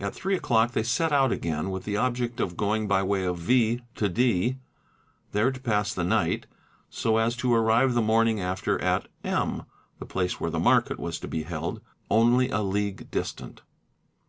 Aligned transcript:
At 0.00 0.12
three 0.12 0.34
o'clock 0.34 0.72
they 0.72 0.82
set 0.82 1.12
out 1.12 1.30
again 1.30 1.70
with 1.70 1.84
the 1.84 1.96
object 1.96 2.40
of 2.40 2.56
going 2.56 2.88
by 2.88 3.04
way 3.04 3.22
of 3.22 3.38
V. 3.38 3.82
to 3.94 4.08
D. 4.08 4.58
there 5.30 5.52
to 5.52 5.60
pass 5.60 5.94
the 5.94 6.02
night, 6.02 6.46
so 6.90 7.16
as 7.18 7.36
to 7.36 7.54
arrive 7.54 7.94
the 7.94 8.02
morning 8.02 8.40
after 8.40 8.82
at 8.82 9.06
M. 9.22 9.62
the 10.00 10.04
place 10.04 10.40
where 10.40 10.50
the 10.50 10.58
market 10.58 10.98
was 10.98 11.20
to 11.20 11.28
be 11.28 11.44
held, 11.44 11.80
only 12.10 12.50
a 12.50 12.60
league 12.60 13.08
distant. 13.12 13.62